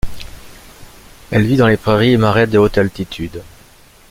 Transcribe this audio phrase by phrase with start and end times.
[1.29, 3.43] Elle vit dans les prairies et marais de haute altitude.